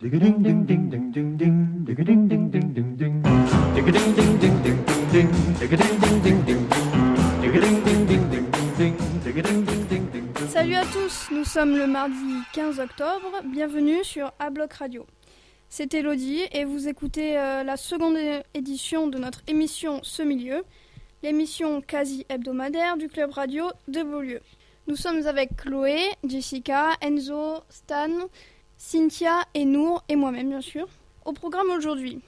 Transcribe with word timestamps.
Salut 0.00 0.16
à 10.74 10.84
tous, 10.86 11.28
nous 11.30 11.44
sommes 11.44 11.76
le 11.76 11.86
mardi 11.86 12.14
15 12.54 12.80
octobre, 12.80 13.42
bienvenue 13.44 14.02
sur 14.02 14.32
A-Block 14.38 14.72
Radio. 14.72 15.06
C'est 15.68 15.92
Elodie 15.92 16.44
et 16.50 16.64
vous 16.64 16.88
écoutez 16.88 17.36
euh, 17.36 17.62
la 17.62 17.76
seconde 17.76 18.16
édition 18.54 19.06
de 19.06 19.18
notre 19.18 19.42
émission 19.48 20.00
Ce 20.02 20.22
Milieu, 20.22 20.64
l'émission 21.22 21.82
quasi 21.82 22.24
hebdomadaire 22.30 22.96
du 22.96 23.08
club 23.08 23.32
radio 23.32 23.64
de 23.88 24.02
Beaulieu. 24.02 24.40
Nous 24.86 24.96
sommes 24.96 25.26
avec 25.26 25.56
Chloé, 25.56 25.98
Jessica, 26.24 26.92
Enzo, 27.02 27.58
Stan, 27.68 28.08
Cynthia 28.82 29.44
et 29.52 29.66
Nour 29.66 30.02
et 30.08 30.16
moi-même 30.16 30.48
bien 30.48 30.62
sûr. 30.62 30.88
Au 31.26 31.34
programme 31.34 31.68
aujourd'hui, 31.68 32.18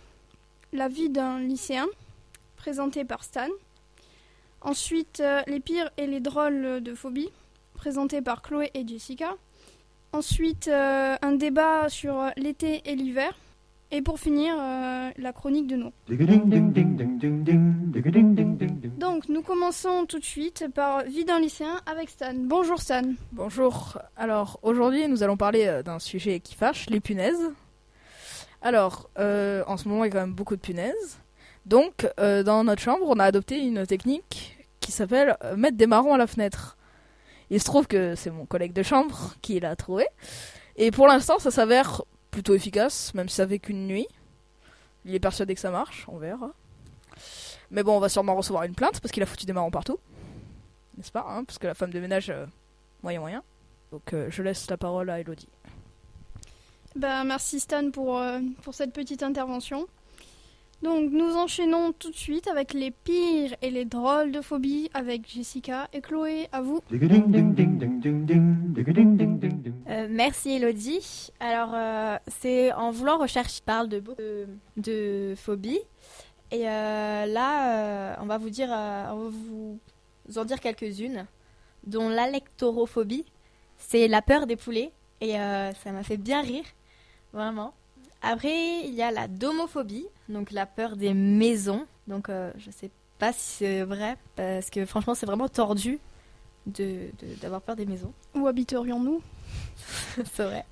la 0.75 0.87
vie 0.87 1.09
d'un 1.09 1.39
lycéen, 1.39 1.87
présenté 2.57 3.07
par 3.07 3.25
Stan. 3.25 3.49
Ensuite, 4.61 5.21
euh, 5.21 5.41
les 5.47 5.61
pires 5.61 5.91
et 5.97 6.07
les 6.07 6.21
drôles 6.21 6.83
de 6.83 6.95
phobie, 6.95 7.31
présenté 7.73 8.21
par 8.21 8.43
Chloé 8.43 8.71
et 8.75 8.87
Jessica. 8.87 9.35
Ensuite, 10.13 10.69
euh, 10.69 11.17
un 11.23 11.33
débat 11.33 11.89
sur 11.89 12.31
l'été 12.37 12.83
et 12.85 12.97
l'hiver. 12.97 13.35
Et 13.95 14.01
pour 14.01 14.19
finir, 14.19 14.57
euh, 14.59 15.11
la 15.19 15.33
chronique 15.35 15.67
de 15.67 15.77
Nour. 15.77 15.93
Donc, 18.99 19.29
nous 19.29 19.43
commençons 19.43 20.07
tout 20.07 20.19
de 20.19 20.25
suite 20.25 20.67
par 20.75 21.03
Vie 21.05 21.27
d'un 21.27 21.39
lycéen 21.39 21.79
avec 21.85 22.09
Stan. 22.09 22.33
Bonjour 22.35 22.81
Stan. 22.81 23.03
Bonjour. 23.33 23.99
Alors 24.17 24.59
aujourd'hui, 24.63 25.07
nous 25.09 25.23
allons 25.23 25.37
parler 25.37 25.67
euh, 25.67 25.83
d'un 25.83 25.99
sujet 25.99 26.41
qui 26.41 26.55
fâche, 26.55 26.87
les 26.89 27.01
punaises. 27.01 27.53
Alors, 28.63 29.11
euh, 29.19 29.63
en 29.67 29.77
ce 29.77 29.89
moment, 29.89 30.05
il 30.05 30.09
y 30.09 30.11
a 30.11 30.13
quand 30.15 30.27
même 30.27 30.35
beaucoup 30.35 30.57
de 30.57 30.61
punaises. 30.63 31.19
Donc, 31.67 32.09
euh, 32.19 32.43
dans 32.43 32.65
notre 32.65 32.81
chambre, 32.81 33.05
on 33.07 33.19
a 33.19 33.25
adopté 33.25 33.59
une 33.59 33.87
technique 33.87 34.57
qui 34.81 34.91
s'appelle 34.91 35.37
euh, 35.45 35.57
mettre 35.57 35.77
des 35.77 35.87
marrons 35.87 36.15
à 36.15 36.19
la 36.19 36.27
fenêtre. 36.27 36.77
Il 37.51 37.61
se 37.61 37.65
trouve 37.67 37.87
que 37.87 38.15
c'est 38.15 38.31
mon 38.31 38.47
collègue 38.47 38.73
de 38.73 38.83
chambre 38.83 39.35
qui 39.43 39.61
l'a 39.61 39.77
trouvé. 39.77 40.07
Et 40.77 40.91
pour 40.91 41.07
l'instant, 41.07 41.39
ça 41.39 41.51
s'avère 41.51 42.03
plutôt 42.33 42.55
efficace, 42.55 43.15
même 43.15 43.29
si 43.29 43.37
ça 43.37 43.47
fait 43.47 43.61
qu'une 43.61 43.87
nuit. 43.87 44.09
Il 45.05 45.15
est 45.15 45.21
persuadé 45.21 45.55
que 45.55 45.61
ça 45.61 45.71
marche, 45.71 46.07
on 46.09 46.17
verra. 46.17 46.51
Mais 47.71 47.85
bon, 47.85 47.97
on 47.97 48.01
va 48.01 48.09
sûrement 48.09 48.35
recevoir 48.35 48.65
une 48.65 48.75
plainte 48.75 49.01
parce 49.01 49.13
qu'il 49.13 49.23
a 49.23 49.27
foutu 49.27 49.47
des 49.47 49.53
marrons 49.53 49.71
partout. 49.71 49.99
N'est-ce 50.97 51.13
pas 51.13 51.25
hein 51.29 51.45
Parce 51.45 51.59
que 51.59 51.69
la 51.69 51.75
femme 51.75 51.91
de 51.91 52.01
ménage, 52.01 52.31
euh, 52.31 52.47
moyen 53.03 53.21
moyen. 53.21 53.43
Donc 53.93 54.13
euh, 54.13 54.29
je 54.31 54.43
laisse 54.43 54.69
la 54.71 54.77
parole 54.77 55.11
à 55.11 55.21
Elodie. 55.21 55.49
Ben, 56.97 57.25
merci 57.25 57.61
Stan 57.61 57.85
euh, 57.85 58.41
pour 58.63 58.75
cette 58.75 58.93
petite 58.93 59.23
intervention. 59.23 59.87
Donc, 60.83 61.13
nous 61.13 61.37
enchaînons 61.37 61.93
tout 61.93 62.11
de 62.11 62.17
suite 62.17 62.49
avec 62.49 62.75
les 62.75 62.91
pires 62.91 63.55
et 63.63 63.71
les 63.71 63.85
drôles 63.85 64.33
de 64.33 64.41
phobies 64.41 64.91
avec 64.95 65.29
Jessica 65.29 65.89
et 65.93 66.01
Chloé. 66.01 66.49
À 66.51 66.61
vous. 66.61 66.81
Euh, 69.89 70.09
merci 70.11 70.51
Elodie. 70.51 71.31
Alors, 71.39 71.71
euh, 71.73 72.17
c'est 72.27 72.73
en 72.73 72.91
voulant 72.91 73.19
rechercher, 73.19 73.59
je 73.59 73.63
parle 73.63 73.89
de 73.89 74.01
de, 74.01 74.47
de 74.77 75.35
phobies. 75.37 75.79
Et 76.51 76.69
euh, 76.69 77.27
là, 77.27 78.19
on 78.21 78.27
va 78.27 78.39
vous 78.39 78.51
dire, 78.51 78.69
on 78.71 79.29
va 79.29 79.31
vous 79.31 79.79
en 80.37 80.45
dire 80.45 80.59
quelques-unes, 80.59 81.27
dont 81.87 82.09
l'alectorophobie, 82.09 83.25
c'est 83.79 84.09
la 84.09 84.21
peur 84.21 84.49
des 84.49 84.57
poulets. 84.57 84.91
Et 85.21 85.35
ça 85.35 85.93
m'a 85.93 86.03
fait 86.03 86.17
bien 86.17 86.43
rire, 86.43 86.65
vraiment. 87.33 87.73
Après, 88.23 88.81
il 88.87 88.95
y 88.95 89.03
a 89.03 89.11
la 89.11 89.27
domophobie, 89.29 90.07
donc 90.29 90.51
la 90.53 90.65
peur 90.67 90.97
des 90.97 91.13
maisons. 91.15 91.87
Donc, 92.07 92.29
euh, 92.29 92.53
je 92.57 92.71
sais 92.71 92.91
pas 93.19 93.33
si 93.33 93.41
c'est 93.59 93.83
vrai, 93.83 94.17
parce 94.37 94.71
que 94.71 94.85
franchement, 94.87 95.15
c'est 95.15 95.27
vraiment 95.27 95.49
tordu 95.49 95.99
de- 96.67 97.11
de- 97.21 97.35
d'avoir 97.41 97.61
peur 97.63 97.75
des 97.77 97.87
maisons. 97.87 98.13
Où 98.35 98.47
habiterions-nous? 98.47 99.21
C'est 100.35 100.45
vrai. 100.45 100.65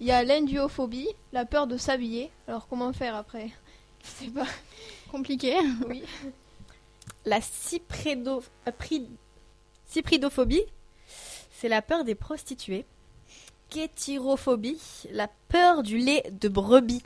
Il 0.00 0.06
y 0.06 0.10
a 0.12 0.22
l'endiophobie, 0.22 1.08
la 1.32 1.44
peur 1.44 1.66
de 1.66 1.76
s'habiller. 1.76 2.30
Alors, 2.46 2.68
comment 2.68 2.92
faire 2.92 3.14
après? 3.16 3.50
C'est 4.02 4.32
pas 4.32 4.46
compliqué. 5.10 5.54
Oui. 5.88 6.02
La 7.26 7.40
cyprido- 7.40 8.42
euh, 8.66 9.00
cypridophobie, 9.86 10.62
c'est 11.50 11.68
la 11.68 11.82
peur 11.82 12.04
des 12.04 12.14
prostituées. 12.14 12.84
Kétirophobie, 13.70 14.80
la 15.10 15.28
peur 15.48 15.82
du 15.82 15.98
lait 15.98 16.24
de 16.40 16.48
brebis. 16.48 17.02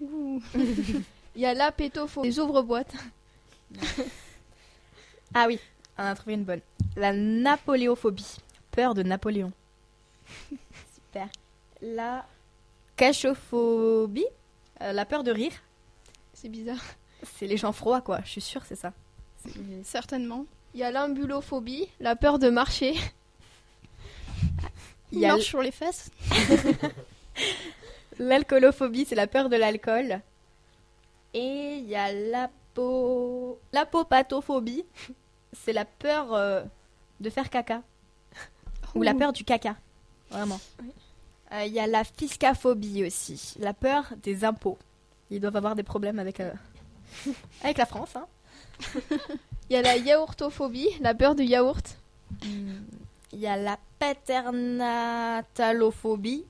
Il 0.00 1.12
y 1.36 1.46
a 1.46 1.54
l'apétophobie, 1.54 2.28
les 2.28 2.38
ouvre-boîtes. 2.38 2.92
Ah 5.34 5.46
oui, 5.46 5.58
on 5.98 6.02
a 6.02 6.14
trouvé 6.14 6.34
une 6.34 6.44
bonne. 6.44 6.60
La 6.96 7.12
napoléophobie, 7.12 8.36
peur 8.70 8.94
de 8.94 9.02
Napoléon. 9.02 9.52
Super. 10.94 11.28
La 11.82 12.26
cachophobie, 12.96 14.26
euh, 14.82 14.92
la 14.92 15.04
peur 15.04 15.24
de 15.24 15.30
rire. 15.30 15.52
C'est 16.32 16.48
bizarre. 16.48 16.82
C'est 17.22 17.46
les 17.46 17.56
gens 17.56 17.72
froids, 17.72 18.00
quoi. 18.00 18.20
Je 18.24 18.30
suis 18.30 18.40
sûre, 18.40 18.64
c'est 18.66 18.76
ça. 18.76 18.92
Certainement. 19.84 20.46
Il 20.74 20.80
y 20.80 20.84
a 20.84 20.90
l'ambulophobie, 20.90 21.88
la 22.00 22.16
peur 22.16 22.38
de 22.38 22.50
marcher. 22.50 22.94
Il 25.12 25.20
y 25.20 25.26
a 25.26 25.28
marche 25.28 25.44
sur 25.44 25.62
les 25.62 25.70
fesses. 25.70 26.10
L'alcoolophobie, 28.18 29.04
c'est 29.04 29.14
la 29.14 29.26
peur 29.26 29.48
de 29.48 29.56
l'alcool. 29.56 30.20
Et 31.34 31.76
il 31.78 31.86
y 31.86 31.94
a 31.94 32.12
l'apo... 32.12 33.58
l'apopatophobie, 33.72 34.84
c'est 35.52 35.72
la 35.72 35.84
peur 35.84 36.32
euh, 36.32 36.62
de 37.20 37.30
faire 37.30 37.50
caca. 37.50 37.82
Ou 38.94 39.02
la 39.02 39.14
peur 39.14 39.32
du 39.32 39.44
caca. 39.44 39.76
Vraiment. 40.30 40.58
Euh, 41.52 41.64
Il 41.66 41.72
y 41.72 41.80
a 41.80 41.86
la 41.86 42.04
fiscaphobie 42.04 43.04
aussi, 43.04 43.54
la 43.58 43.74
peur 43.74 44.06
des 44.22 44.44
impôts. 44.44 44.78
Ils 45.30 45.40
doivent 45.40 45.56
avoir 45.56 45.74
des 45.74 45.82
problèmes 45.82 46.18
avec, 46.18 46.40
euh, 46.40 46.52
avec 47.62 47.76
la 47.76 47.86
France. 47.86 48.16
Hein. 48.16 48.26
Il 49.68 49.74
y 49.74 49.76
a 49.76 49.82
la 49.82 49.96
yaourtophobie, 49.96 50.88
la 51.00 51.14
peur 51.14 51.34
du 51.34 51.44
yaourt. 51.44 51.98
Il 53.32 53.40
y 53.40 53.46
a 53.46 53.56
la 53.56 53.78
paternatalophobie, 53.98 56.44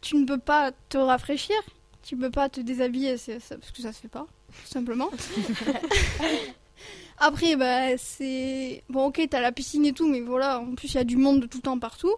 Tu 0.00 0.16
ne 0.16 0.24
peux 0.24 0.38
pas 0.38 0.72
te 0.88 0.96
rafraîchir. 0.96 1.56
Tu 2.02 2.16
peux 2.16 2.30
pas 2.30 2.48
te 2.48 2.60
déshabiller, 2.60 3.18
c'est- 3.18 3.40
ça- 3.40 3.58
parce 3.58 3.72
que 3.72 3.82
ça 3.82 3.92
se 3.92 4.00
fait 4.00 4.08
pas, 4.08 4.26
tout 4.62 4.68
simplement. 4.72 5.10
Après, 7.18 7.56
bah, 7.56 7.96
c'est. 7.98 8.82
Bon, 8.88 9.06
ok, 9.06 9.20
t'as 9.30 9.40
la 9.40 9.52
piscine 9.52 9.84
et 9.86 9.92
tout, 9.92 10.08
mais 10.08 10.20
voilà, 10.20 10.60
en 10.60 10.74
plus, 10.74 10.92
il 10.92 10.96
y 10.96 11.00
a 11.00 11.04
du 11.04 11.16
monde 11.16 11.40
de 11.40 11.46
tout 11.46 11.60
temps 11.60 11.78
partout. 11.78 12.12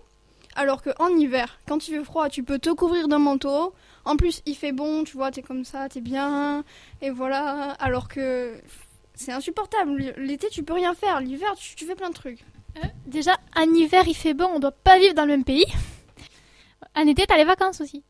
Alors 0.58 0.82
qu'en 0.82 1.10
hiver, 1.16 1.60
quand 1.68 1.86
il 1.86 1.94
fait 1.94 2.02
froid, 2.02 2.28
tu 2.28 2.42
peux 2.42 2.58
te 2.58 2.70
couvrir 2.70 3.06
d'un 3.06 3.20
manteau. 3.20 3.72
En 4.04 4.16
plus, 4.16 4.42
il 4.44 4.56
fait 4.56 4.72
bon, 4.72 5.04
tu 5.04 5.16
vois, 5.16 5.30
t'es 5.30 5.40
comme 5.40 5.64
ça, 5.64 5.88
t'es 5.88 6.00
bien. 6.00 6.64
Et 7.00 7.10
voilà. 7.10 7.76
Alors 7.78 8.08
que 8.08 8.60
c'est 9.14 9.30
insupportable. 9.30 10.14
L'été, 10.16 10.48
tu 10.48 10.64
peux 10.64 10.72
rien 10.72 10.94
faire. 10.94 11.20
L'hiver, 11.20 11.54
tu, 11.54 11.76
tu 11.76 11.84
fais 11.84 11.94
plein 11.94 12.08
de 12.08 12.14
trucs. 12.14 12.40
Euh, 12.76 12.88
déjà, 13.06 13.36
en 13.54 13.72
hiver, 13.72 14.02
il 14.08 14.16
fait 14.16 14.34
bon, 14.34 14.46
on 14.52 14.58
doit 14.58 14.72
pas 14.72 14.98
vivre 14.98 15.14
dans 15.14 15.26
le 15.26 15.28
même 15.28 15.44
pays. 15.44 15.66
En 16.96 17.06
été, 17.06 17.24
t'as 17.24 17.36
les 17.36 17.44
vacances 17.44 17.80
aussi. 17.80 18.02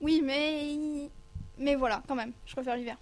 Oui, 0.00 0.22
mais. 0.24 1.10
Mais 1.58 1.74
voilà, 1.74 2.00
quand 2.06 2.14
même, 2.14 2.32
je 2.46 2.52
préfère 2.54 2.76
l'hiver. 2.76 2.96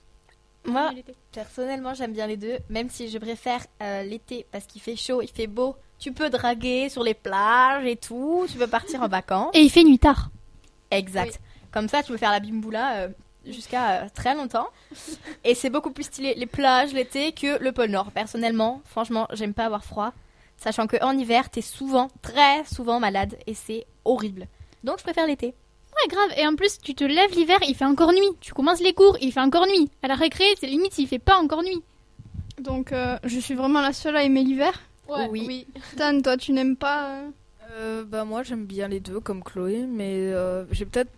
Moi, 0.64 0.90
personnellement, 1.32 1.92
j'aime 1.92 2.14
bien 2.14 2.26
les 2.26 2.38
deux, 2.38 2.56
même 2.70 2.88
si 2.88 3.10
je 3.10 3.18
préfère 3.18 3.66
euh, 3.82 4.04
l'été 4.04 4.46
parce 4.50 4.64
qu'il 4.64 4.80
fait 4.80 4.96
chaud, 4.96 5.20
il 5.20 5.28
fait 5.28 5.46
beau. 5.46 5.76
Tu 5.98 6.12
peux 6.12 6.30
draguer 6.30 6.88
sur 6.88 7.02
les 7.02 7.14
plages 7.14 7.84
et 7.84 7.96
tout, 7.96 8.46
tu 8.50 8.56
peux 8.56 8.66
partir 8.66 9.02
en 9.02 9.08
vacances. 9.08 9.50
Et 9.54 9.60
il 9.60 9.70
fait 9.70 9.84
nuit 9.84 9.98
tard. 9.98 10.30
Exact. 10.90 11.40
Comme 11.72 11.88
ça, 11.88 12.02
tu 12.02 12.12
peux 12.12 12.18
faire 12.18 12.30
la 12.30 12.40
bimboula 12.40 12.96
euh, 12.96 13.08
jusqu'à 13.46 13.90
euh, 13.90 14.08
très 14.14 14.34
longtemps. 14.34 14.68
Et 15.44 15.54
c'est 15.54 15.70
beaucoup 15.70 15.90
plus 15.90 16.04
stylé 16.04 16.34
les 16.34 16.46
plages 16.46 16.92
l'été 16.92 17.32
que 17.32 17.62
le 17.62 17.72
pôle 17.72 17.90
Nord. 17.90 18.10
Personnellement, 18.12 18.80
franchement, 18.84 19.26
j'aime 19.32 19.54
pas 19.54 19.66
avoir 19.66 19.84
froid. 19.84 20.12
Sachant 20.56 20.86
qu'en 20.86 21.16
hiver, 21.16 21.50
t'es 21.50 21.62
souvent, 21.62 22.08
très 22.20 22.64
souvent 22.64 22.98
malade 22.98 23.36
et 23.46 23.54
c'est 23.54 23.86
horrible. 24.04 24.46
Donc 24.82 24.98
je 24.98 25.04
préfère 25.04 25.26
l'été. 25.26 25.46
Ouais, 25.46 26.08
grave. 26.08 26.30
Et 26.36 26.46
en 26.46 26.54
plus, 26.54 26.78
tu 26.78 26.94
te 26.94 27.04
lèves 27.04 27.32
l'hiver, 27.32 27.58
il 27.66 27.74
fait 27.74 27.84
encore 27.84 28.12
nuit. 28.12 28.36
Tu 28.40 28.52
commences 28.52 28.80
les 28.80 28.92
cours, 28.92 29.16
il 29.20 29.32
fait 29.32 29.40
encore 29.40 29.66
nuit. 29.66 29.90
À 30.02 30.08
la 30.08 30.14
récré, 30.14 30.44
c'est 30.58 30.66
limite, 30.66 30.98
il 30.98 31.06
fait 31.06 31.18
pas 31.18 31.36
encore 31.38 31.62
nuit. 31.62 31.82
Donc, 32.60 32.92
euh, 32.92 33.18
je 33.24 33.38
suis 33.38 33.54
vraiment 33.54 33.80
la 33.80 33.92
seule 33.92 34.16
à 34.16 34.24
aimer 34.24 34.42
l'hiver. 34.42 34.72
Oui. 35.08 35.66
Tan, 35.96 36.20
toi, 36.22 36.36
tu 36.36 36.52
n'aimes 36.52 36.76
pas. 36.76 37.16
euh, 37.22 37.30
Euh, 37.72 38.04
bah 38.04 38.24
moi 38.24 38.42
j'aime 38.42 38.64
bien 38.66 38.88
les 38.88 38.98
deux 39.00 39.20
comme 39.20 39.42
Chloé, 39.44 39.86
mais 39.86 40.14
euh, 40.32 40.64
j'ai 40.70 40.86
peut-être 40.86 41.10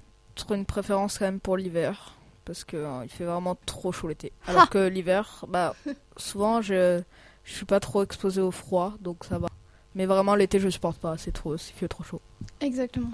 une 0.53 0.65
préférence 0.65 1.19
quand 1.19 1.25
même 1.27 1.39
pour 1.41 1.57
l'hiver 1.57 2.15
parce 2.45 2.65
que 2.65 2.77
euh, 2.77 3.05
il 3.05 3.11
fait 3.11 3.25
vraiment 3.25 3.57
trop 3.67 3.93
chaud 3.93 4.09
l'été. 4.09 4.33
Alors 4.47 4.69
que 4.69 4.89
l'hiver, 4.89 5.45
bah 5.49 5.75
souvent 6.17 6.61
je 6.63 7.03
je 7.45 7.53
suis 7.55 7.67
pas 7.67 7.79
trop 7.79 8.03
exposée 8.03 8.41
au 8.41 8.51
froid 8.51 8.95
donc 9.01 9.25
ça 9.25 9.39
va. 9.39 9.49
Mais 9.95 10.07
vraiment 10.07 10.35
l'été 10.35 10.59
je 10.59 10.69
supporte 10.71 10.99
pas, 10.99 11.17
c'est 11.19 11.31
trop, 11.33 11.55
il 11.55 11.59
fait 11.61 11.89
trop 11.89 12.03
chaud. 12.05 12.21
Exactement. 12.61 13.11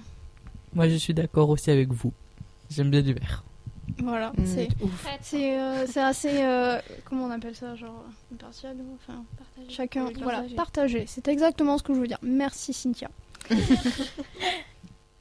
Moi, 0.74 0.88
je 0.88 0.94
suis 0.96 1.14
d'accord 1.14 1.48
aussi 1.50 1.70
avec 1.70 1.90
vous. 1.92 2.12
J'aime 2.70 2.90
bien 2.90 3.00
l'hiver. 3.00 3.44
Voilà, 4.02 4.32
Mm, 4.36 4.46
c'est. 4.46 4.68
ouf. 4.82 5.06
C'est 5.22 5.58
euh, 5.58 5.86
c'est 5.86 6.00
assez. 6.00 6.42
euh, 6.44 6.78
comment 7.06 7.24
on 7.24 7.30
appelle 7.30 7.54
ça 7.54 7.74
Genre. 7.76 8.04
Impartial 8.32 8.76
ou- 8.76 8.94
Enfin, 8.96 9.24
chacun. 9.68 10.10
Voilà, 10.22 10.44
partagé. 10.54 11.04
C'est 11.06 11.28
exactement 11.28 11.78
ce 11.78 11.82
que 11.82 11.94
je 11.94 12.00
veux 12.00 12.06
dire. 12.06 12.18
Merci, 12.22 12.72
Cynthia. 12.72 13.08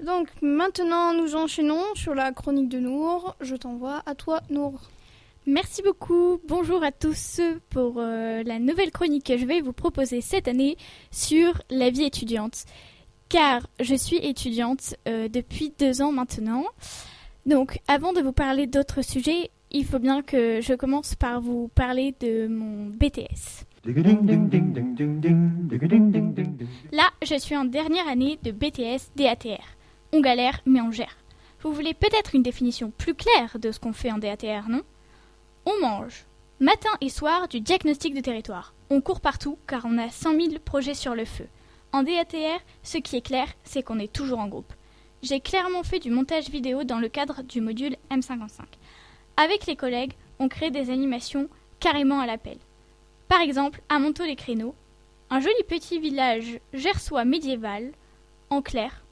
Donc, 0.04 0.28
maintenant, 0.42 1.14
nous 1.14 1.36
enchaînons 1.36 1.84
sur 1.96 2.14
la 2.14 2.32
chronique 2.32 2.70
de 2.70 2.80
Nour. 2.80 3.36
Je 3.40 3.56
t'envoie 3.56 4.04
à 4.06 4.14
toi, 4.14 4.42
Nour. 4.50 4.82
Merci 5.48 5.82
beaucoup. 5.84 6.42
Bonjour 6.48 6.84
à 6.84 6.92
tous 6.92 7.40
pour 7.70 7.96
euh, 7.98 8.44
la 8.44 8.60
nouvelle 8.60 8.92
chronique 8.92 9.26
que 9.28 9.38
je 9.38 9.46
vais 9.46 9.62
vous 9.62 9.74
proposer 9.74 10.20
cette 10.22 10.48
année 10.48 10.76
sur 11.12 11.62
la 11.70 11.92
vie 11.92 12.04
étudiante. 12.04 12.66
Car 13.30 13.68
je 13.80 13.96
suis 13.96 14.18
étudiante 14.18 14.96
euh, 15.08 15.30
depuis 15.30 15.72
deux 15.80 16.02
ans 16.02 16.12
maintenant. 16.12 16.66
Donc, 17.46 17.80
avant 17.88 18.12
de 18.12 18.22
vous 18.22 18.32
parler 18.32 18.66
d'autres 18.66 19.04
sujets, 19.04 19.52
il 19.70 19.86
faut 19.86 20.00
bien 20.00 20.24
que 20.24 20.62
je 20.62 20.74
commence 20.74 21.14
par 21.14 21.42
vous 21.42 21.68
parler 21.68 22.16
de 22.20 22.48
mon 22.48 22.88
BTS. 22.88 23.66
Là, 26.92 27.10
je 27.22 27.38
suis 27.38 27.56
en 27.56 27.66
dernière 27.66 28.08
année 28.08 28.40
de 28.42 28.52
BTS 28.52 29.12
DATR. 29.16 29.64
On 30.12 30.22
galère, 30.22 30.62
mais 30.66 30.82
on 30.82 30.90
gère. 30.90 31.18
Vous 31.62 31.72
voulez 31.72 31.94
peut-être 31.94 32.34
une 32.34 32.42
définition 32.42 32.92
plus 32.98 33.14
claire 33.14 33.60
de 33.60 33.72
ce 33.72 33.80
qu'on 33.80 33.94
fait 33.94 34.12
en 34.12 34.18
DATR, 34.18 34.68
non? 34.68 34.82
On 35.68 35.80
mange. 35.80 36.26
Matin 36.60 36.90
et 37.02 37.10
soir 37.10 37.48
du 37.48 37.62
diagnostic 37.62 38.16
de 38.16 38.22
territoire. 38.22 38.74
On 38.90 39.02
court 39.02 39.22
partout 39.22 39.60
car 39.68 39.86
on 39.86 40.00
a 40.00 40.10
100 40.10 40.32
000 40.32 40.60
projets 40.64 40.94
sur 40.96 41.14
le 41.14 41.26
feu. 41.26 41.48
En 41.92 42.02
DATR, 42.02 42.60
ce 42.82 42.98
qui 42.98 43.18
est 43.18 43.26
clair, 43.26 43.48
c'est 43.64 43.84
qu'on 43.84 44.00
est 44.00 44.12
toujours 44.12 44.40
en 44.40 44.48
groupe. 44.48 44.74
J'ai 45.26 45.40
clairement 45.40 45.82
fait 45.82 45.98
du 45.98 46.12
montage 46.12 46.52
vidéo 46.52 46.84
dans 46.84 47.00
le 47.00 47.10
cadre 47.10 47.42
du 47.42 47.60
module 47.60 47.98
M55. 48.12 48.60
Avec 49.38 49.66
les 49.66 49.76
collègues, 49.76 50.14
on 50.38 50.48
crée 50.48 50.70
des 50.70 50.92
animations 50.92 51.50
carrément 51.80 52.20
à 52.20 52.28
l'appel. 52.28 52.60
Par 53.28 53.42
exemple, 53.42 53.82
à 53.90 53.98
Montaut-les-Créneaux, 53.98 54.76
un 55.32 55.40
joli 55.40 55.64
petit 55.68 55.98
village 55.98 56.60
gersois 56.76 57.26
médiéval, 57.26 57.92
en 58.52 58.62
clair, 58.62 59.04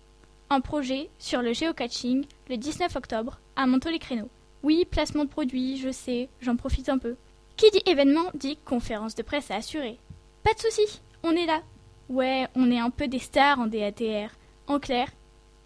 un 0.51 0.61
projet 0.61 1.09
sur 1.17 1.41
le 1.41 1.51
géocaching 1.51 2.25
le 2.47 2.57
19 2.57 2.95
octobre 2.95 3.39
à 3.55 3.65
Montaut-les-Créneaux. 3.65 4.29
Oui, 4.61 4.85
placement 4.85 5.25
de 5.25 5.29
produits, 5.29 5.77
je 5.77 5.89
sais, 5.89 6.29
j'en 6.41 6.57
profite 6.57 6.89
un 6.89 6.99
peu. 6.99 7.15
Qui 7.57 7.71
dit 7.71 7.81
événement 7.87 8.29
dit 8.35 8.57
conférence 8.57 9.15
de 9.15 9.23
presse 9.23 9.49
à 9.49 9.55
assurer. 9.55 9.97
Pas 10.43 10.53
de 10.53 10.59
souci, 10.59 11.01
on 11.23 11.31
est 11.31 11.47
là. 11.47 11.63
Ouais, 12.07 12.47
on 12.53 12.69
est 12.69 12.79
un 12.79 12.91
peu 12.91 13.07
des 13.07 13.17
stars 13.17 13.59
en 13.59 13.65
DATR. 13.65 14.29
En 14.67 14.79
clair, 14.79 15.07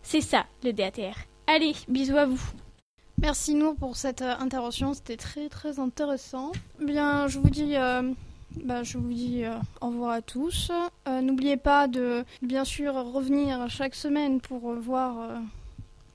c'est 0.07 0.21
ça 0.21 0.45
le 0.63 0.71
DATR. 0.71 1.15
Allez, 1.47 1.75
bisous 1.89 2.17
à 2.17 2.25
vous. 2.25 2.41
Merci 3.21 3.55
Nour 3.55 3.75
pour 3.75 3.97
cette 3.97 4.21
euh, 4.21 4.35
intervention, 4.39 4.93
c'était 4.93 5.17
très 5.17 5.49
très 5.49 5.79
intéressant. 5.79 6.53
Bien, 6.79 7.27
je 7.27 7.39
vous 7.39 7.49
dis, 7.49 7.75
euh, 7.75 8.13
bah, 8.63 8.83
je 8.83 8.97
vous 8.97 9.11
dis 9.11 9.43
euh, 9.43 9.55
au 9.81 9.87
revoir 9.87 10.11
à 10.11 10.21
tous. 10.21 10.71
Euh, 11.09 11.19
N'oubliez 11.19 11.57
pas 11.57 11.87
de 11.89 12.23
bien 12.41 12.63
sûr 12.63 12.93
revenir 12.93 13.69
chaque 13.69 13.95
semaine 13.95 14.39
pour 14.39 14.71
voir, 14.75 15.19
euh, 15.19 15.39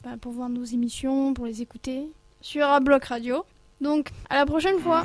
bah, 0.05 0.17
pour 0.19 0.33
voir 0.33 0.49
nos 0.49 0.65
émissions, 0.65 1.35
pour 1.35 1.45
les 1.45 1.61
écouter 1.61 2.09
sur 2.41 2.65
Abloc 2.65 3.05
Radio. 3.05 3.45
Donc 3.83 4.09
à 4.31 4.37
la 4.37 4.47
prochaine 4.47 4.79
fois. 4.79 5.05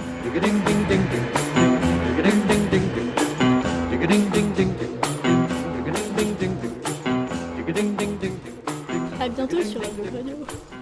Bientôt 9.58 9.72
sur 9.72 9.82
radio. 9.82 10.77